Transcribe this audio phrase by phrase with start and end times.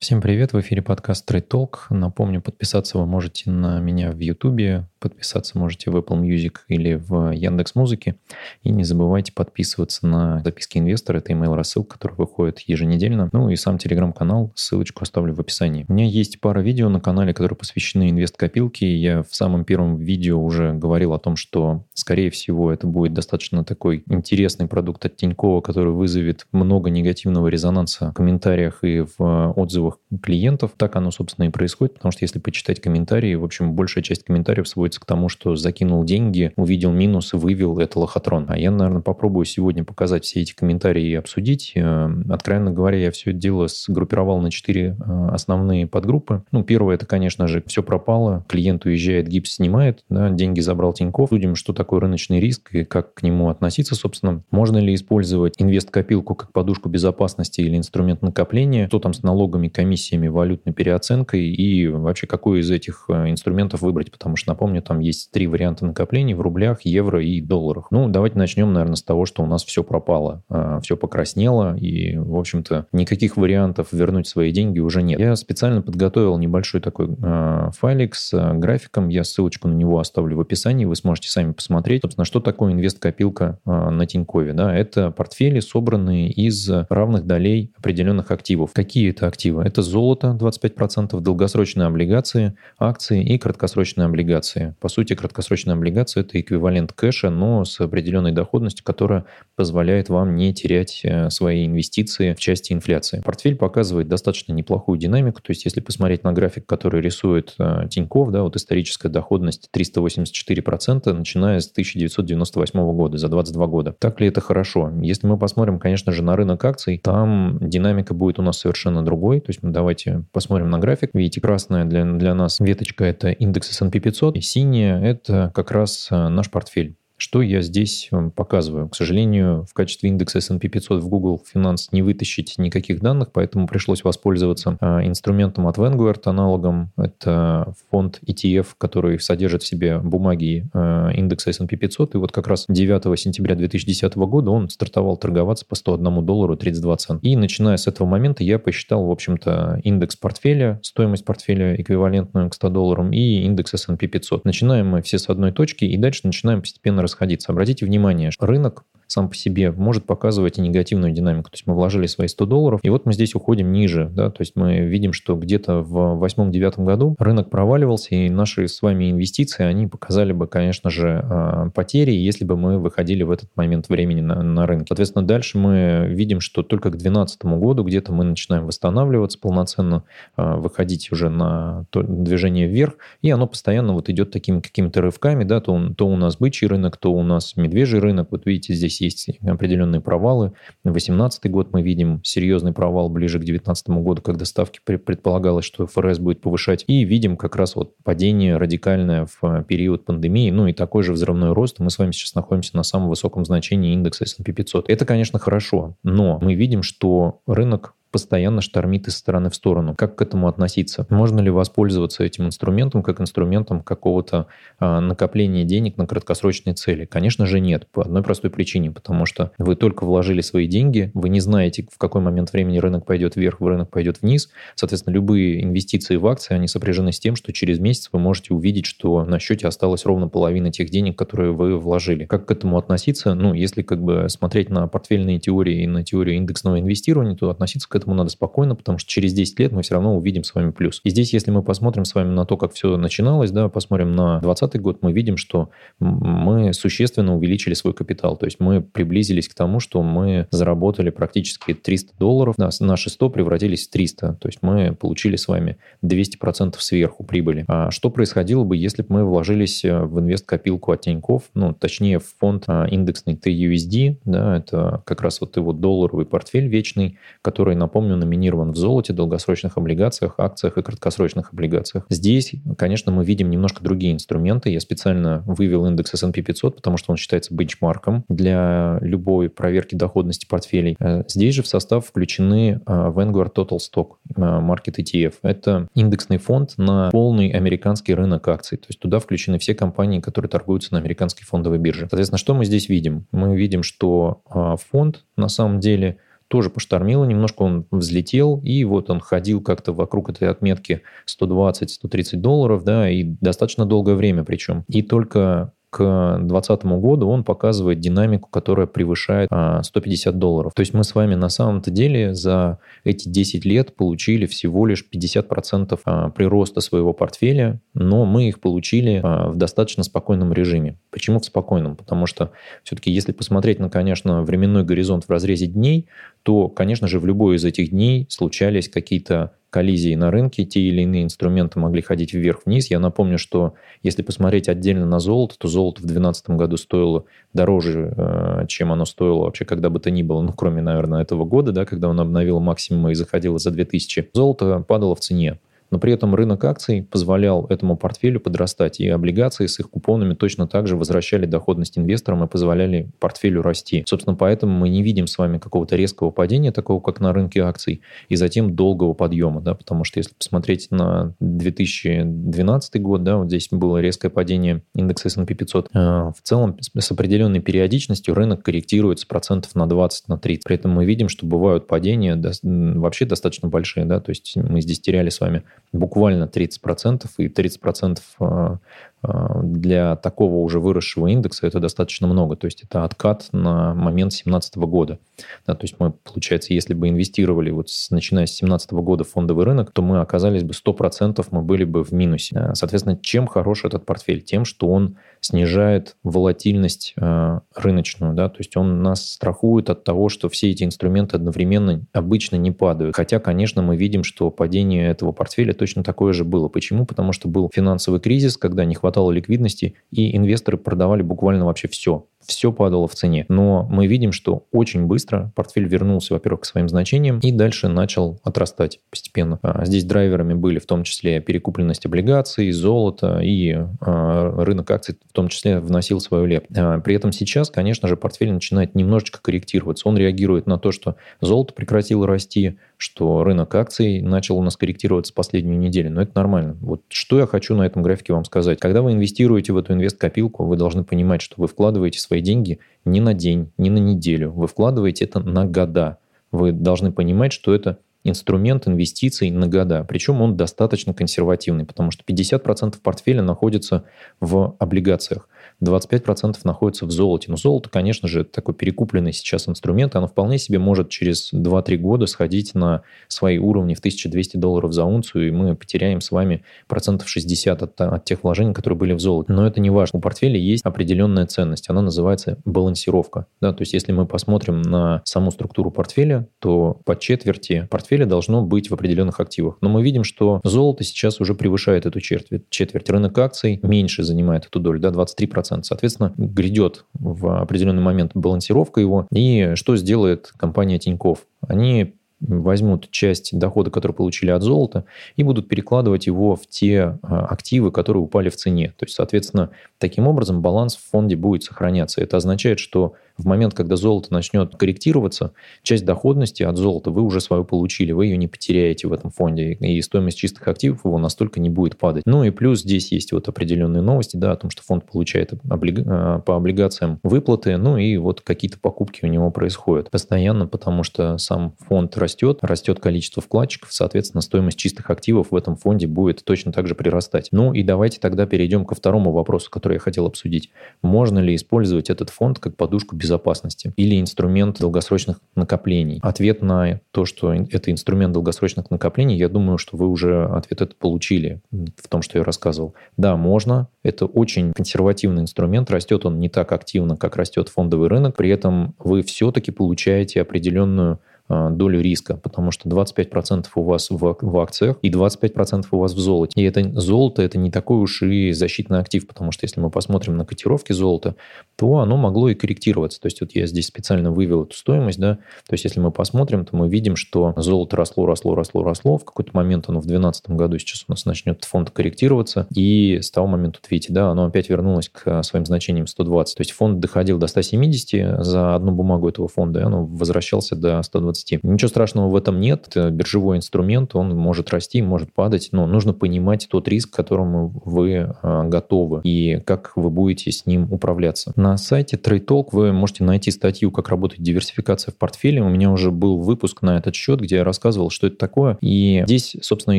[0.00, 1.76] Всем привет, в эфире подкаст Trade Talk.
[1.90, 7.32] Напомню, подписаться вы можете на меня в YouTube, подписаться можете в Apple Music или в
[7.32, 8.14] Яндекс Музыке.
[8.62, 13.28] И не забывайте подписываться на записки инвестора, это email рассылка, который выходит еженедельно.
[13.32, 15.84] Ну и сам телеграм-канал, ссылочку оставлю в описании.
[15.88, 18.96] У меня есть пара видео на канале, которые посвящены инвест-копилке.
[18.96, 23.64] Я в самом первом видео уже говорил о том, что, скорее всего, это будет достаточно
[23.64, 29.87] такой интересный продукт от Тинькова, который вызовет много негативного резонанса в комментариях и в отзывах
[29.88, 30.72] новых клиентов.
[30.76, 34.68] Так оно, собственно, и происходит, потому что если почитать комментарии, в общем, большая часть комментариев
[34.68, 38.46] сводится к тому, что закинул деньги, увидел минус вывел, это лохотрон.
[38.48, 41.72] А я, наверное, попробую сегодня показать все эти комментарии и обсудить.
[41.74, 46.42] Э, откровенно говоря, я все это дело сгруппировал на четыре э, основные подгруппы.
[46.52, 51.30] Ну, первое, это, конечно же, все пропало, клиент уезжает, гипс снимает, да, деньги забрал Тиньков.
[51.30, 54.42] Судим, что такое рыночный риск и как к нему относиться, собственно.
[54.50, 58.86] Можно ли использовать инвест-копилку как подушку безопасности или инструмент накопления?
[58.88, 64.10] Что там с налогами, комиссиями, валютной переоценкой и вообще какой из этих э, инструментов выбрать,
[64.10, 67.92] потому что, напомню, там есть три варианта накоплений в рублях, евро и долларах.
[67.92, 72.16] Ну, давайте начнем, наверное, с того, что у нас все пропало, э, все покраснело, и,
[72.16, 75.20] в общем-то, никаких вариантов вернуть свои деньги уже нет.
[75.20, 80.40] Я специально подготовил небольшой такой э, файлик с графиком, я ссылочку на него оставлю в
[80.40, 84.54] описании, вы сможете сами посмотреть, собственно, что такое инвест-копилка на Тинькове.
[84.54, 84.76] Да?
[84.76, 88.72] Это портфели, собранные из равных долей определенных активов.
[88.72, 89.67] Какие это активы?
[89.68, 94.74] Это золото 25%, долгосрочные облигации, акции и краткосрочные облигации.
[94.80, 100.54] По сути, краткосрочная облигация– это эквивалент кэша, но с определенной доходностью, которая позволяет вам не
[100.54, 103.20] терять э, свои инвестиции в части инфляции.
[103.22, 108.30] Портфель показывает достаточно неплохую динамику, то есть если посмотреть на график, который рисует э, Тиньков,
[108.30, 113.94] да, вот историческая доходность 384%, начиная с 1998 года, за 22 года.
[113.98, 114.90] Так ли это хорошо?
[115.02, 119.40] Если мы посмотрим, конечно же, на рынок акций, там динамика будет у нас совершенно другой,
[119.40, 121.10] то есть есть давайте посмотрим на график.
[121.14, 126.08] Видите, красная для, для нас веточка– это индекс S&P 500, и синяя– это как раз
[126.10, 126.96] э, наш портфель.
[127.20, 128.88] Что я здесь показываю?
[128.88, 133.66] К сожалению, в качестве индекса S&P 500 в Google Finance не вытащить никаких данных, поэтому
[133.66, 136.92] пришлось воспользоваться а, инструментом от Vanguard, аналогом.
[136.96, 142.14] Это фонд ETF, который содержит в себе бумаги а, индекса S&P 500.
[142.14, 146.96] И вот как раз 9 сентября 2010 года он стартовал торговаться по 101 доллару 32
[146.98, 147.26] цента.
[147.26, 152.54] И начиная с этого момента я посчитал, в общем-то, индекс портфеля, стоимость портфеля эквивалентную к
[152.54, 154.44] 100 долларам и индекс S&P 500.
[154.44, 157.50] Начинаем мы все с одной точки и дальше начинаем постепенно расходиться.
[157.52, 161.50] Обратите внимание, рынок сам по себе может показывать и негативную динамику.
[161.50, 164.10] То есть мы вложили свои 100 долларов, и вот мы здесь уходим ниже.
[164.14, 164.30] Да?
[164.30, 169.10] То есть мы видим, что где-то в 2008-2009 году рынок проваливался, и наши с вами
[169.10, 173.88] инвестиции, они показали бы, конечно же, а, потери, если бы мы выходили в этот момент
[173.88, 174.86] времени на, на рынке.
[174.88, 180.04] Соответственно, дальше мы видим, что только к 2012 году где-то мы начинаем восстанавливаться полноценно,
[180.36, 185.60] а, выходить уже на движение вверх, и оно постоянно вот идет такими какими-то рывками, да,
[185.60, 188.28] то, то у нас бычий рынок, то у нас медвежий рынок.
[188.30, 190.52] Вот видите, здесь здесь есть определенные провалы.
[190.84, 196.18] 2018 год мы видим серьезный провал ближе к 2019 году, когда ставки предполагалось, что ФРС
[196.18, 196.84] будет повышать.
[196.86, 201.12] И видим как раз вот падение радикальное в э, период пандемии, ну и такой же
[201.12, 201.78] взрывной рост.
[201.78, 204.90] Мы с вами сейчас находимся на самом высоком значении индекса S&P 500.
[204.90, 209.94] Это, конечно, хорошо, но мы видим, что рынок постоянно штормит из стороны в сторону.
[209.96, 211.06] Как к этому относиться?
[211.10, 214.46] Можно ли воспользоваться этим инструментом как инструментом какого-то
[214.78, 217.04] а, накопления денег на краткосрочные цели?
[217.04, 221.28] Конечно же нет, по одной простой причине, потому что вы только вложили свои деньги, вы
[221.28, 224.50] не знаете, в какой момент времени рынок пойдет вверх, рынок пойдет вниз.
[224.74, 228.86] Соответственно, любые инвестиции в акции, они сопряжены с тем, что через месяц вы можете увидеть,
[228.86, 232.24] что на счете осталось ровно половина тех денег, которые вы вложили.
[232.24, 233.34] Как к этому относиться?
[233.34, 237.88] Ну, если как бы смотреть на портфельные теории и на теорию индексного инвестирования, то относиться
[237.88, 240.70] к этому надо спокойно, потому что через 10 лет мы все равно увидим с вами
[240.70, 241.00] плюс.
[241.04, 244.40] И здесь, если мы посмотрим с вами на то, как все начиналось, да, посмотрим на
[244.40, 248.36] 2020 год, мы видим, что мы существенно увеличили свой капитал.
[248.36, 253.30] То есть мы приблизились к тому, что мы заработали практически 300 долларов, да, наши 100
[253.30, 254.38] превратились в 300.
[254.40, 257.64] То есть мы получили с вами 200% сверху прибыли.
[257.68, 262.18] А что происходило бы, если бы мы вложились э, в инвест-копилку от Тинькофф, ну, точнее,
[262.18, 267.74] в фонд а, индексный TUSD, да, это как раз вот его долларовый портфель вечный, который,
[267.88, 272.04] напомню, номинирован в золоте, долгосрочных облигациях, акциях и краткосрочных облигациях.
[272.10, 274.68] Здесь, конечно, мы видим немножко другие инструменты.
[274.68, 280.46] Я специально вывел индекс S&P 500, потому что он считается бенчмарком для любой проверки доходности
[280.46, 280.96] портфелей.
[281.00, 285.34] Э, здесь же в состав включены э, Vanguard Total Stock э, Market ETF.
[285.42, 288.76] Это индексный фонд на полный американский рынок акций.
[288.76, 292.00] То есть туда включены все компании, которые торгуются на американской фондовой бирже.
[292.10, 293.26] Соответственно, что мы здесь видим?
[293.32, 294.42] Мы видим, что
[294.90, 296.18] фонд на самом деле
[296.48, 302.84] тоже поштормило, немножко он взлетел, и вот он ходил как-то вокруг этой отметки 120-130 долларов,
[302.84, 304.84] да, и достаточно долгое время причем.
[304.88, 310.72] И только к 2020 году он показывает динамику, которая превышает 150 а, долларов.
[310.74, 315.04] То есть мы с вами на самом-то деле за эти 10 лет получили всего лишь
[315.10, 320.98] 50% а, прироста своего портфеля, но мы их получили а, в достаточно спокойном режиме.
[321.10, 321.96] Почему в спокойном?
[321.96, 322.52] Потому что
[322.84, 326.06] все-таки если посмотреть на, конечно, временной горизонт в разрезе дней,
[326.42, 331.02] то, конечно же, в любой из этих дней случались какие-то коллизии на рынке, те или
[331.02, 332.90] иные инструменты могли ходить вверх-вниз.
[332.90, 338.14] Я напомню, что если посмотреть отдельно на золото, то золото в 2012 году стоило дороже,
[338.16, 341.72] э, чем оно стоило вообще когда бы то ни было, ну, кроме, наверное, этого года,
[341.72, 344.30] да, когда он обновил максимум и заходило за 2000.
[344.32, 345.58] Золото падало в цене
[345.90, 350.66] но при этом рынок акций позволял этому портфелю подрастать, и облигации с их купонами точно
[350.66, 354.04] так же возвращали доходность инвесторам и позволяли портфелю расти.
[354.06, 358.02] Собственно, поэтому мы не видим с вами какого-то резкого падения, такого как на рынке акций,
[358.28, 363.68] и затем долгого подъема, да, потому что если посмотреть на 2012 год, да, вот здесь
[363.70, 369.74] было резкое падение индекса S&P 500, э, в целом с определенной периодичностью рынок корректируется процентов
[369.74, 370.64] на 20, на 30.
[370.64, 375.00] При этом мы видим, что бывают падения вообще достаточно большие, да, то есть мы здесь
[375.00, 375.62] теряли с вами
[375.92, 378.78] буквально 30%, и 30% а,
[379.22, 382.56] для такого уже выросшего индекса это достаточно много.
[382.56, 385.18] То есть это откат на момент 2017 года.
[385.66, 389.30] Да, то есть мы, получается, если бы инвестировали вот с, начиная с 2017 года в
[389.30, 392.70] фондовый рынок, то мы оказались бы 100% мы были бы в минусе.
[392.74, 394.42] Соответственно, чем хорош этот портфель?
[394.42, 398.34] Тем, что он снижает волатильность э, рыночную.
[398.34, 398.48] Да?
[398.48, 403.16] То есть он нас страхует от того, что все эти инструменты одновременно обычно не падают.
[403.16, 406.68] Хотя, конечно, мы видим, что падение этого портфеля точно такое же было.
[406.68, 407.04] Почему?
[407.06, 411.88] Потому что был финансовый кризис, когда не хватало хватало ликвидности, и инвесторы продавали буквально вообще
[411.88, 413.44] все все падало в цене.
[413.48, 418.40] Но мы видим, что очень быстро портфель вернулся, во-первых, к своим значениям и дальше начал
[418.42, 419.58] отрастать постепенно.
[419.62, 425.32] А здесь драйверами были в том числе перекупленность облигаций, золото и а, рынок акций в
[425.32, 426.72] том числе вносил свою лепту.
[426.76, 430.08] А, при этом сейчас, конечно же, портфель начинает немножечко корректироваться.
[430.08, 435.32] Он реагирует на то, что золото прекратило расти, что рынок акций начал у нас корректироваться
[435.32, 436.10] последнюю неделю.
[436.10, 436.76] Но это нормально.
[436.80, 438.80] Вот что я хочу на этом графике вам сказать.
[438.80, 443.20] Когда вы инвестируете в эту инвест-копилку, вы должны понимать, что вы вкладываете свои деньги не
[443.20, 444.52] на день, не на неделю.
[444.52, 446.18] Вы вкладываете это на года.
[446.50, 447.98] Вы должны понимать, что это
[448.28, 450.04] инструмент инвестиций на года.
[450.08, 454.04] Причем он достаточно консервативный, потому что 50% портфеля находится
[454.40, 455.48] в облигациях.
[455.82, 457.50] 25% находится в золоте.
[457.50, 462.26] Но золото, конечно же, такой перекупленный сейчас инструмент, оно вполне себе может через 2-3 года
[462.26, 467.28] сходить на свои уровни в 1200 долларов за унцию, и мы потеряем с вами процентов
[467.28, 469.52] 60 от, от тех вложений, которые были в золоте.
[469.52, 470.18] Но это не важно.
[470.18, 473.46] У портфеля есть определенная ценность, она называется балансировка.
[473.60, 473.72] Да?
[473.72, 478.90] То есть если мы посмотрим на саму структуру портфеля, то по четверти портфеля должно быть
[478.90, 479.78] в определенных активах.
[479.80, 482.68] Но мы видим, что золото сейчас уже превышает эту четверть.
[482.70, 483.10] четверть.
[483.10, 485.82] Рынок акций меньше занимает эту долю, да, 23%.
[485.82, 489.26] Соответственно, грядет в определенный момент балансировка его.
[489.32, 491.46] И что сделает компания Тиньков?
[491.66, 495.04] Они возьмут часть дохода, который получили от золота,
[495.36, 498.94] и будут перекладывать его в те а, активы, которые упали в цене.
[498.96, 502.20] То есть, соответственно, таким образом баланс в фонде будет сохраняться.
[502.20, 505.52] Это означает, что в момент, когда золото начнет корректироваться,
[505.82, 509.72] часть доходности от золота вы уже свою получили, вы ее не потеряете в этом фонде,
[509.72, 512.24] и стоимость чистых активов его настолько не будет падать.
[512.26, 516.00] Ну и плюс здесь есть вот определенные новости, да, о том, что фонд получает облиг...
[516.06, 521.38] А, по облигациям выплаты, ну и вот какие-то покупки у него происходят постоянно, потому что
[521.38, 526.72] сам фонд растет, растет количество вкладчиков, соответственно, стоимость чистых активов в этом фонде будет точно
[526.72, 527.48] так же прирастать.
[527.52, 530.70] Ну и давайте тогда перейдем ко второму вопросу, который я хотел обсудить.
[531.02, 536.18] Можно ли использовать этот фонд как подушку безопасности или инструмент долгосрочных накоплений?
[536.22, 540.94] Ответ на то, что это инструмент долгосрочных накоплений, я думаю, что вы уже ответ это
[540.98, 542.94] получили в том, что я рассказывал.
[543.16, 543.88] Да, можно.
[544.02, 545.90] Это очень консервативный инструмент.
[545.90, 548.36] Растет он не так активно, как растет фондовый рынок.
[548.36, 554.58] При этом вы все-таки получаете определенную долю риска, потому что 25% у вас в, в
[554.58, 556.60] акциях и 25% у вас в золоте.
[556.60, 560.36] И это золото это не такой уж и защитный актив, потому что если мы посмотрим
[560.36, 561.36] на котировки золота,
[561.76, 563.20] то оно могло и корректироваться.
[563.20, 565.36] То есть вот я здесь специально вывел эту стоимость, да,
[565.66, 569.24] то есть если мы посмотрим, то мы видим, что золото росло, росло, росло, росло, в
[569.24, 573.46] какой-то момент оно в 2012 году сейчас у нас начнет фонд корректироваться, и с того
[573.46, 576.56] момента, вот видите, да, оно опять вернулось к своим значениям 120.
[576.56, 581.02] То есть фонд доходил до 170 за одну бумагу этого фонда, и оно возвращался до
[581.02, 581.64] 120 20.
[581.64, 582.86] Ничего страшного в этом нет.
[582.88, 587.72] Это биржевой инструмент, он может расти, может падать, но нужно понимать тот риск, к которому
[587.84, 591.52] вы готовы и как вы будете с ним управляться.
[591.56, 595.62] На сайте Trade Talk вы можете найти статью, как работает диверсификация в портфеле.
[595.62, 598.78] У меня уже был выпуск на этот счет, где я рассказывал, что это такое.
[598.80, 599.98] И здесь, собственно,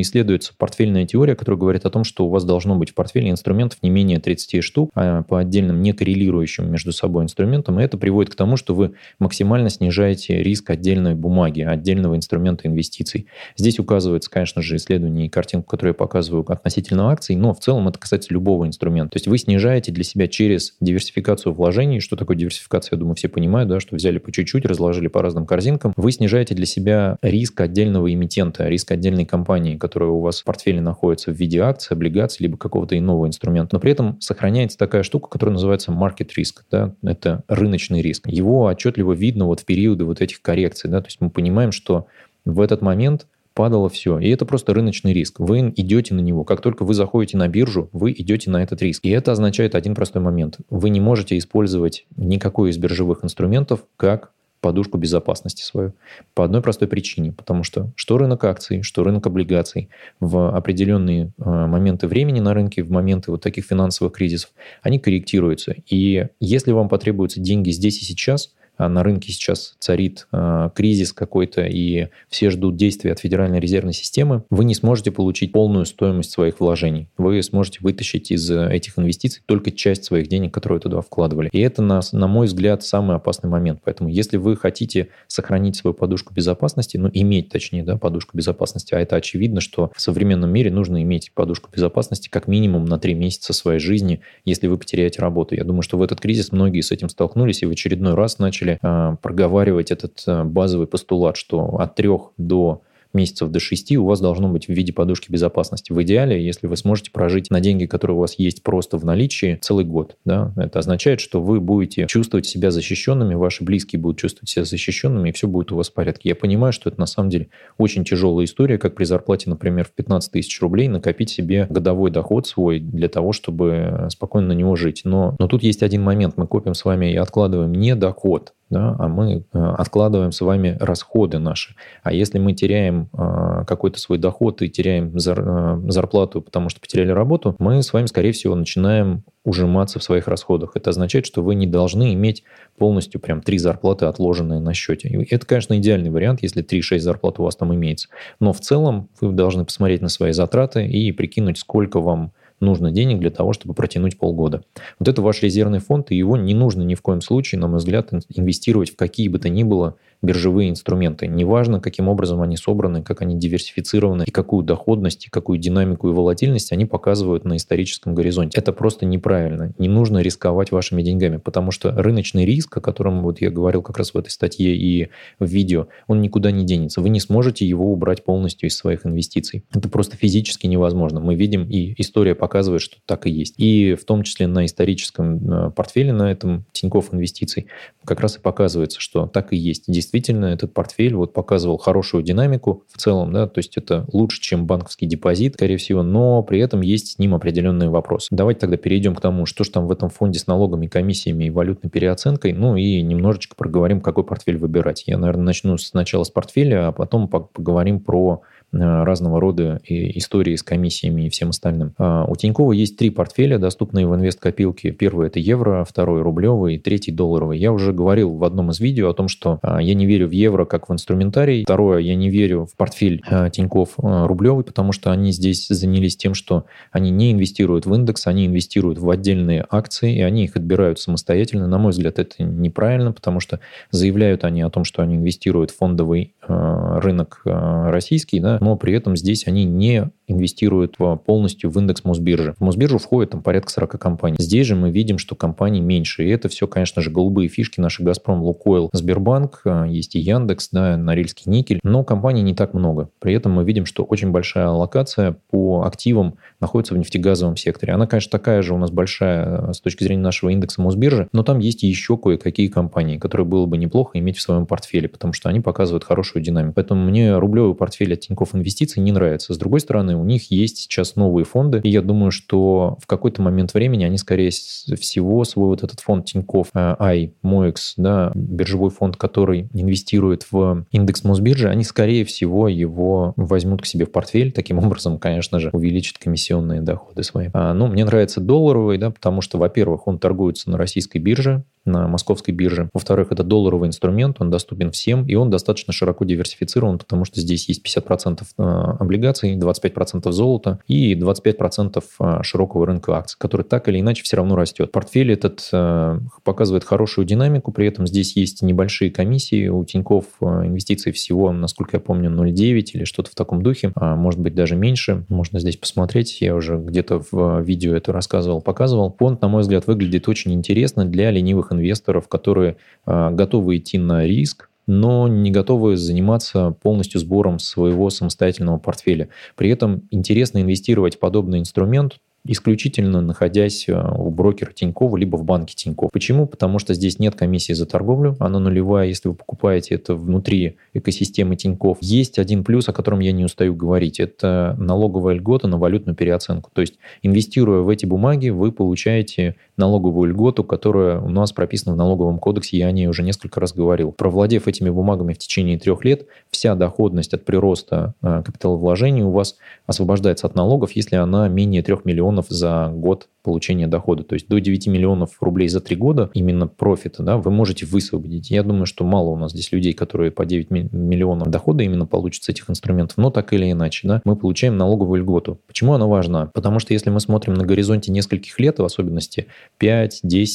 [0.00, 3.78] исследуется портфельная теория, которая говорит о том, что у вас должно быть в портфеле инструментов
[3.82, 7.80] не менее 30 штук, а по отдельным не коррелирующим между собой инструментам.
[7.80, 13.26] И это приводит к тому, что вы максимально снижаете риск отдельной бумаги, отдельного инструмента инвестиций.
[13.56, 17.88] Здесь указывается, конечно же, исследование и картинку, которую я показываю относительно акций, но в целом
[17.88, 19.12] это касается любого инструмента.
[19.12, 23.28] То есть вы снижаете для себя через диверсификацию вложений, что такое диверсификация, я думаю, все
[23.28, 27.60] понимают, да, что взяли по чуть-чуть, разложили по разным корзинкам, вы снижаете для себя риск
[27.60, 32.44] отдельного эмитента, риск отдельной компании, которая у вас в портфеле находится в виде акций, облигаций,
[32.44, 33.76] либо какого-то иного инструмента.
[33.76, 36.62] Но при этом сохраняется такая штука, которая называется market risk.
[36.70, 36.94] Да?
[37.02, 38.26] Это рыночный риск.
[38.26, 40.90] Его отчетливо видно вот в периоды вот этих коррекций.
[40.90, 41.00] Да?
[41.00, 42.06] То есть мы понимаем, что
[42.44, 44.18] в этот момент падало все.
[44.18, 45.40] И это просто рыночный риск.
[45.40, 46.44] Вы идете на него.
[46.44, 49.04] Как только вы заходите на биржу, вы идете на этот риск.
[49.04, 50.58] И это означает один простой момент.
[50.70, 55.94] Вы не можете использовать никакой из биржевых инструментов как подушку безопасности свою.
[56.34, 57.32] По одной простой причине.
[57.32, 59.88] Потому что что рынок акций, что рынок облигаций
[60.20, 64.50] в определенные э, моменты времени на рынке, в моменты вот таких финансовых кризисов,
[64.82, 65.74] они корректируются.
[65.88, 68.54] И если вам потребуются деньги здесь и сейчас–
[68.88, 74.44] на рынке сейчас царит э, кризис какой-то, и все ждут действий от Федеральной резервной системы,
[74.50, 77.08] вы не сможете получить полную стоимость своих вложений.
[77.18, 81.48] Вы сможете вытащить из этих инвестиций только часть своих денег, которые туда вкладывали.
[81.52, 83.80] И это, на, на мой взгляд, самый опасный момент.
[83.84, 89.00] Поэтому если вы хотите сохранить свою подушку безопасности, ну, иметь, точнее, да, подушку безопасности, а
[89.00, 93.52] это очевидно, что в современном мире нужно иметь подушку безопасности как минимум на 3 месяца
[93.52, 95.54] своей жизни, если вы потеряете работу.
[95.54, 98.69] Я думаю, что в этот кризис многие с этим столкнулись и в очередной раз начали
[98.70, 102.82] начали э, проговаривать этот э, базовый постулат, что от трех до
[103.14, 105.92] месяцев до 6 у вас должно быть в виде подушки безопасности.
[105.92, 109.58] В идеале, если вы сможете прожить на деньги, которые у вас есть просто в наличии,
[109.60, 110.16] целый год.
[110.24, 110.52] Да?
[110.56, 115.32] Это означает, что вы будете чувствовать себя защищенными, ваши близкие будут чувствовать себя защищенными, и
[115.32, 116.28] все будет у вас в порядке.
[116.28, 117.48] Я понимаю, что это на самом деле
[117.78, 122.46] очень тяжелая история, как при зарплате, например, в 15 тысяч рублей накопить себе годовой доход
[122.46, 125.02] свой для того, чтобы спокойно на него жить.
[125.04, 126.36] Но, но тут есть один момент.
[126.36, 130.76] Мы копим с вами и откладываем не доход, да, а мы э, откладываем с вами
[130.80, 131.74] расходы наши.
[132.02, 137.10] А если мы теряем э, какой-то свой доход и теряем э, зарплату, потому что потеряли
[137.10, 140.72] работу, мы с вами, скорее всего, начинаем ужиматься в своих расходах.
[140.74, 142.44] Это означает, что вы не должны иметь
[142.76, 145.08] полностью прям три зарплаты отложенные на счете.
[145.08, 148.08] И это, конечно, идеальный вариант, если 3-6 зарплат у вас там имеется.
[148.38, 153.18] Но в целом вы должны посмотреть на свои затраты и прикинуть, сколько вам нужно денег
[153.18, 154.62] для того, чтобы протянуть полгода.
[154.98, 157.78] Вот это ваш резервный фонд, и его не нужно ни в коем случае, на мой
[157.78, 161.26] взгляд, инвестировать в какие бы то ни было биржевые инструменты.
[161.26, 166.12] Неважно, каким образом они собраны, как они диверсифицированы, и какую доходность, и какую динамику и
[166.12, 168.58] волатильность они показывают на историческом горизонте.
[168.58, 169.72] Это просто неправильно.
[169.78, 173.98] Не нужно рисковать вашими деньгами, потому что рыночный риск, о котором вот я говорил как
[173.98, 175.08] раз в этой статье и
[175.38, 177.00] в видео, он никуда не денется.
[177.00, 179.64] Вы не сможете его убрать полностью из своих инвестиций.
[179.74, 181.20] Это просто физически невозможно.
[181.20, 183.54] Мы видим, и история показывает, что так и есть.
[183.56, 187.66] И в том числе на историческом э, портфеле, на этом Тинькофф инвестиций,
[188.04, 192.84] как раз и показывается, что так и есть действительно этот портфель вот показывал хорошую динамику
[192.92, 196.80] в целом, да, то есть это лучше, чем банковский депозит, скорее всего, но при этом
[196.80, 198.28] есть с ним определенные вопросы.
[198.30, 201.50] Давайте тогда перейдем к тому, что же там в этом фонде с налогами, комиссиями и
[201.50, 205.04] валютной переоценкой, ну и немножечко проговорим, какой портфель выбирать.
[205.06, 210.62] Я, наверное, начну сначала с портфеля, а потом поговорим про Э, разного рода истории с
[210.62, 211.92] комиссиями и всем остальным.
[211.98, 214.92] А, у Тинькова есть три портфеля, доступные в инвест-копилке.
[214.92, 217.58] Первый– это евро, второй– рублевый, третий– долларовый.
[217.58, 220.32] Я уже говорил в одном из видео о том, что а, я не верю в
[220.32, 221.62] евро как в инструментарий.
[221.64, 226.34] Второе– я не верю в портфель а, Тиньков рублевый, потому что они здесь занялись тем,
[226.34, 230.98] что они не инвестируют в индекс, они инвестируют в отдельные акции, и они их отбирают
[230.98, 231.66] самостоятельно.
[231.66, 235.76] На мой взгляд, это неправильно, потому что заявляют они о том, что они инвестируют в
[235.76, 242.54] фондовый рынок российский, да, но при этом здесь они не инвестируют полностью в индекс Мосбиржи.
[242.58, 244.36] В Мосбиржу входит там порядка 40 компаний.
[244.38, 246.24] Здесь же мы видим, что компаний меньше.
[246.24, 250.70] И это все, конечно же, голубые фишки наши Газпром, Лукойл, Сбербанк, а, есть и Яндекс,
[250.72, 251.80] да, Норильский никель.
[251.82, 253.10] Но компаний не так много.
[253.18, 257.92] При этом мы видим, что очень большая аллокация по активам находится в нефтегазовом секторе.
[257.92, 261.42] Она, конечно, такая же у нас большая а, с точки зрения нашего индекса Мосбиржи, но
[261.42, 265.48] там есть еще кое-какие компании, которые было бы неплохо иметь в своем портфеле, потому что
[265.48, 266.74] они показывают хорошую динамику.
[266.74, 269.54] Поэтому мне рублевый портфель от Тинькофф Инвестиций не нравится.
[269.54, 273.42] С другой стороны, у них есть сейчас новые фонды, и я думаю, что в какой-то
[273.42, 279.16] момент времени они, скорее всего, свой вот этот фонд Тинькофф, I, MOEX, да, биржевой фонд,
[279.16, 284.52] который инвестирует в индекс Мосбиржи, они, скорее всего, его возьмут к себе в портфель.
[284.52, 287.48] Таким образом, конечно же, увеличат комиссионные доходы свои.
[287.52, 292.08] А, ну, мне нравится долларовый, да, потому что, во-первых, он торгуется на российской бирже, на
[292.08, 292.88] московской бирже.
[292.92, 297.68] Во-вторых, это долларовый инструмент, он доступен всем, и он достаточно широко диверсифицирован, потому что здесь
[297.68, 304.00] есть 50% э, облигаций, 25% золота и 25% э, широкого рынка акций, который так или
[304.00, 304.92] иначе все равно растет.
[304.92, 311.12] Портфель этот э, показывает хорошую динамику, при этом здесь есть небольшие комиссии, у Тиньков инвестиций
[311.12, 315.24] всего, насколько я помню, 0,9 или что-то в таком духе, а может быть даже меньше,
[315.28, 319.14] можно здесь посмотреть, я уже где-то в видео это рассказывал, показывал.
[319.18, 324.24] Фонд, на мой взгляд, выглядит очень интересно для ленивых инвесторов, которые э, готовы идти на
[324.24, 329.28] риск, но не готовы заниматься полностью сбором своего самостоятельного портфеля.
[329.54, 335.44] При этом интересно инвестировать в подобный инструмент исключительно находясь э, у брокера Тинькова либо в
[335.44, 336.10] банке Тиньков.
[336.10, 336.46] Почему?
[336.46, 341.56] Потому что здесь нет комиссии за торговлю, она нулевая, если вы покупаете это внутри экосистемы
[341.56, 341.98] Тиньков.
[342.00, 346.70] Есть один плюс, о котором я не устаю говорить, это налоговая льгота на валютную переоценку.
[346.72, 351.98] То есть, инвестируя в эти бумаги, вы получаете налоговую льготу, которая у нас прописана в
[351.98, 354.12] налоговом кодексе, я о ней уже несколько раз говорил.
[354.12, 359.56] Провладев этими бумагами в течение трех лет, вся доходность от прироста э, капиталовложений у вас
[359.86, 364.22] освобождается от налогов, если она менее 3 миллионов миллионов за год получения дохода.
[364.22, 368.50] То есть до 9 миллионов рублей за 3 года именно профита да, вы можете высвободить.
[368.50, 372.44] Я думаю, что мало у нас здесь людей, которые по 9 миллионов дохода именно получат
[372.44, 373.16] с этих инструментов.
[373.16, 375.60] Но так или иначе, да, мы получаем налоговую льготу.
[375.66, 376.50] Почему она важна?
[376.52, 379.46] Потому что если мы смотрим на горизонте нескольких лет, в особенности
[379.80, 380.10] 5-10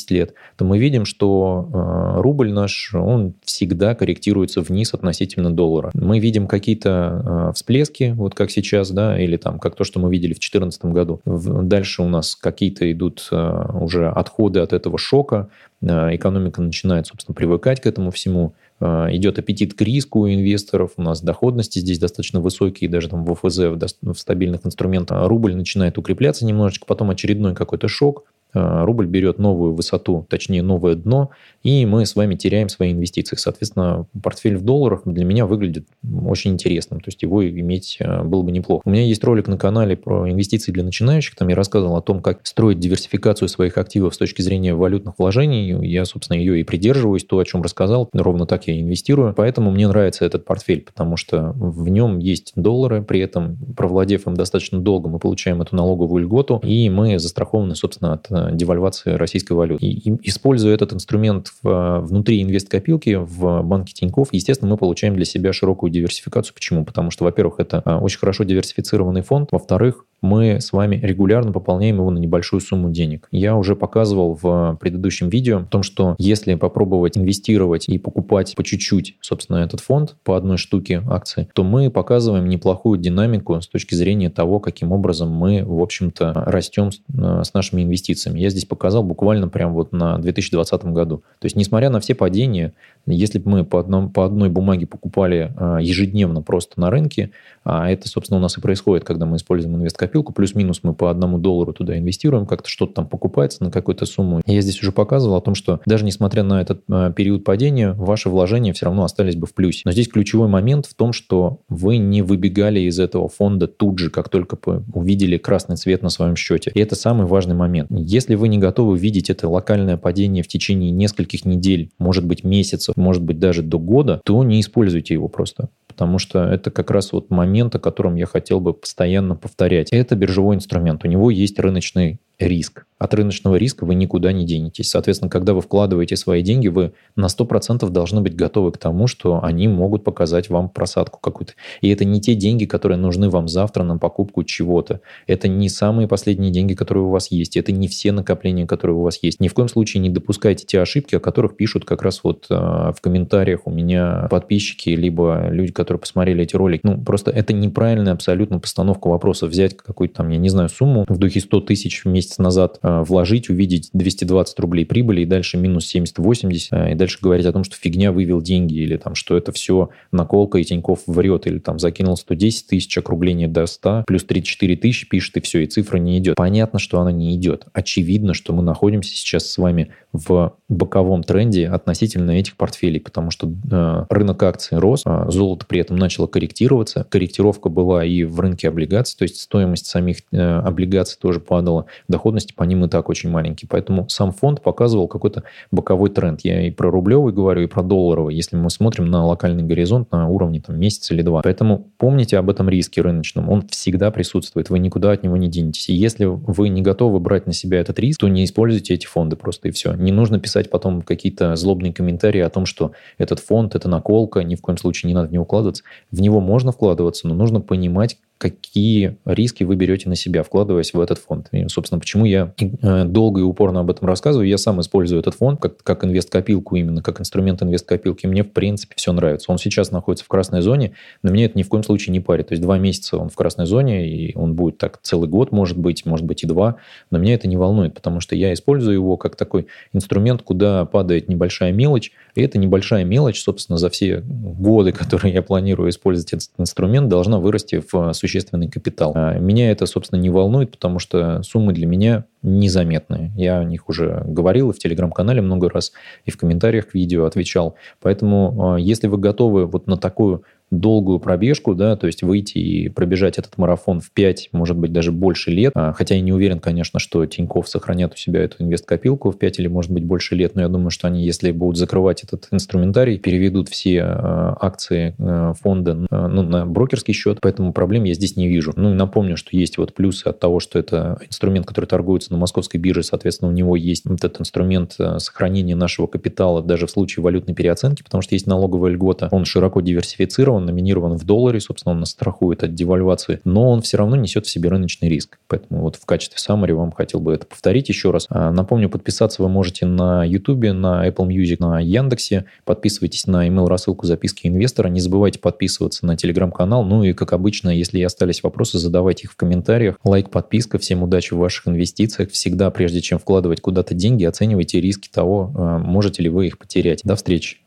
[0.10, 5.92] лет, то мы видим, что э, рубль наш, он всегда корректируется вниз относительно доллара.
[5.94, 10.12] Мы видим какие-то э, всплески, вот как сейчас, да, или там как то, что мы
[10.12, 11.22] видели в 2014 году.
[11.68, 15.50] Дальше у нас какие какие-то идут э, уже отходы от этого шока,
[15.82, 20.92] э, экономика начинает, собственно, привыкать к этому всему, э, идет аппетит к риску у инвесторов,
[20.98, 23.60] у нас доходности здесь достаточно высокие, даже там в ОФЗ,
[24.02, 28.24] в, стабильных инструментах, рубль начинает укрепляться немножечко, потом очередной какой-то шок,
[28.56, 31.32] рубль берет новую высоту, точнее новое дно,
[31.64, 33.36] и мы с вами теряем свои инвестиции.
[33.36, 35.88] Соответственно, портфель в долларах для меня выглядит
[36.26, 38.82] очень интересным, то есть его иметь э, было бы неплохо.
[38.86, 42.22] У меня есть ролик на канале про инвестиции для начинающих, там я рассказывал о том,
[42.22, 45.86] как строить диверсификацию своих активов с точки зрения валютных вложений.
[45.86, 49.34] Я, собственно, ее и придерживаюсь, то, о чем рассказал, ровно так я инвестирую.
[49.36, 54.36] Поэтому мне нравится этот портфель, потому что в нем есть доллары, при этом, провладев им
[54.36, 59.54] достаточно долго, мы получаем эту налоговую льготу, и мы застрахованы, собственно, от э, девальвации российской
[59.54, 59.86] валюты.
[59.86, 65.54] И, используя этот инструмент в, внутри инвест-копилки в банке Тиньков, естественно, мы получаем для себя
[65.54, 66.54] широкую диверсификацию.
[66.54, 66.86] Почему?
[66.86, 69.50] Потому что, во-первых, это а, очень хорошо диверсифицированный фонд.
[69.52, 73.28] Во-вторых, мы с вами регулярно пополняем его на небольшую сумму денег.
[73.32, 78.64] Я уже показывал в предыдущем видео о том, что если попробовать инвестировать и покупать по
[78.64, 83.94] чуть-чуть, собственно, этот фонд по одной штуке акций, то мы показываем неплохую динамику с точки
[83.96, 88.25] зрения того, каким образом мы, в общем-то, растем с э, нашими инвестициями.
[88.34, 91.24] Я здесь показал буквально прям вот на 2020 году.
[91.40, 92.74] То есть, несмотря на все падения,
[93.08, 97.32] если бы мы по, одном, по одной бумаге покупали э, ежедневно просто на рынке,
[97.64, 101.40] а это, собственно, у нас и происходит, когда мы используем инвесткопилку, плюс-минус мы по одному
[101.40, 104.42] доллару туда инвестируем, как-то что-то там покупается на какую-то сумму.
[104.46, 108.30] Я здесь уже показывал о том, что даже несмотря на этот э, период падения, ваши
[108.30, 109.82] вложения все равно остались бы в плюсе.
[109.86, 114.10] Но здесь ключевой момент в том, что вы не выбегали из этого фонда тут же,
[114.10, 114.58] как только
[114.94, 116.72] увидели красный цвет на своем счете.
[116.74, 117.90] И это самый важный момент.
[117.92, 122.95] Если вы не готовы видеть это локальное падение в течение нескольких недель, может быть месяцев,
[122.96, 125.70] может быть даже до года, то не используйте его просто.
[125.88, 129.90] Потому что это как раз вот момент, о котором я хотел бы постоянно повторять.
[129.92, 131.06] Это биржевой инструмент.
[131.06, 132.86] У него есть рыночный риск.
[132.98, 134.90] От рыночного риска вы никуда не денетесь.
[134.90, 139.44] Соответственно, когда вы вкладываете свои деньги, вы на 100% должны быть готовы к тому, что
[139.44, 141.54] они могут показать вам просадку какую-то.
[141.82, 145.02] И это не те деньги, которые нужны вам завтра на покупку чего-то.
[145.28, 147.58] Это не самые последние деньги, которые у вас есть.
[147.58, 149.42] Это не все накопления, которые у вас есть.
[149.42, 152.54] Ни в коем случае не допускайте те ошибки, о которых пишут как раз вот э,
[152.56, 156.82] в комментариях у меня подписчики, либо люди, которые посмотрели эти ролики.
[156.84, 159.48] Ну, просто это неправильная абсолютно постановка вопроса.
[159.48, 163.90] Взять какую-то там, я не знаю, сумму в духе 100 тысяч месяц назад вложить, увидеть
[163.94, 168.12] 220 рублей прибыли и дальше минус 70-80, э, и дальше говорить о том, что фигня
[168.12, 172.68] вывел деньги, или там, что это все наколка и Тиньков врет, или там закинул 110
[172.68, 176.36] тысяч, округление до 100, плюс 34 тысячи пишет, и все, и цифра не идет.
[176.36, 177.66] Понятно, что она не идет.
[177.74, 183.48] Очевидно, что мы находимся сейчас с вами в боковом тренде относительно этих портфелей, потому что
[183.50, 187.06] э, рынок акций рос, а золото при этом начало корректироваться.
[187.10, 192.54] Корректировка была и в рынке облигаций, то есть стоимость самих э, облигаций тоже падала доходности
[192.54, 193.68] по ним и так очень маленький.
[193.68, 196.42] Поэтому сам фонд показывал какой-то боковой тренд.
[196.44, 200.28] Я и про рублевый говорю, и про долларовый, если мы смотрим на локальный горизонт на
[200.28, 201.42] уровне там, месяца или два.
[201.42, 203.50] Поэтому помните об этом риске рыночном.
[203.50, 205.90] Он всегда присутствует, вы никуда от него не денетесь.
[205.90, 209.36] И если вы не готовы брать на себя этот риск, то не используйте эти фонды
[209.36, 209.94] просто и все.
[210.06, 214.54] Не нужно писать потом какие-то злобные комментарии о том, что этот фонд– это наколка, ни
[214.54, 215.84] в коем случае не надо в него вкладываться.
[216.12, 221.00] В него можно вкладываться, но нужно понимать, какие риски вы берете на себя, вкладываясь в
[221.00, 221.48] этот фонд.
[221.52, 224.48] И, собственно, почему я э, долго и упорно об этом рассказываю.
[224.48, 228.28] Я сам использую этот фонд как, как инвест-копилку именно, как инструмент инвест-копилки.
[228.28, 229.52] Мне, в принципе, все нравится.
[229.52, 230.94] Он сейчас находится в красной зоне,
[231.24, 232.48] но мне это ни в коем случае не парит.
[232.48, 235.78] То есть два месяца он в красной зоне, и он будет так целый год, может
[235.78, 236.76] быть, может быть и два,
[237.12, 241.30] но меня это не волнует, потому что я использую его как такой инструмент, куда падает
[241.30, 246.50] небольшая мелочь, и эта небольшая мелочь, собственно, за все годы, которые я планирую использовать этот
[246.58, 249.12] инструмент, должна вырасти в существенный капитал.
[249.16, 253.32] А меня это, собственно, не волнует, потому что суммы для меня незаметные.
[253.36, 255.94] Я о них уже говорил и в телеграм-канале много раз,
[256.26, 257.76] и в комментариях к видео отвечал.
[258.02, 262.90] Поэтому, а, если вы готовы вот на такую долгую пробежку, да, то есть выйти и
[262.90, 265.72] пробежать этот марафон в 5, может быть, даже больше лет.
[265.76, 269.60] А, хотя я не уверен, конечно, что Тиньков сохранят у себя эту инвест-копилку в 5
[269.60, 273.20] или, может быть, больше лет, но я думаю, что они, если будут закрывать этот инструментарий,
[273.20, 278.48] переведут все а, акции а, фонда ну, на брокерский счет, поэтому проблем я здесь не
[278.48, 278.74] вижу.
[278.76, 282.38] Ну, и напомню, что есть вот плюсы от того, что это инструмент, который торгуется на
[282.38, 287.54] московской бирже, соответственно, у него есть этот инструмент сохранения нашего капитала даже в случае валютной
[287.54, 292.12] переоценки, потому что есть налоговая льгота, он широко диверсифицирован, номинирован в долларе, собственно, он нас
[292.12, 295.40] страхует от девальвации, но он все равно несет в себе рыночный риск.
[295.48, 298.26] Поэтому вот в качестве summary вам хотел бы это повторить еще раз.
[298.30, 302.46] А, напомню, подписаться вы можете на YouTube, на Apple Music, на Яндексе.
[302.64, 304.88] Подписывайтесь на email рассылку записки инвестора.
[304.90, 306.84] Не забывайте подписываться на телеграм-канал.
[306.84, 309.98] Ну и, как обычно, если остались вопросы, задавайте их в комментариях.
[310.04, 310.78] Лайк, подписка.
[310.78, 312.32] Всем удачи в ваших инвестициях.
[312.32, 317.02] Всегда, прежде чем вкладывать куда-то деньги, оценивайте риски того, а, можете ли вы их потерять.
[317.04, 317.58] До встречи.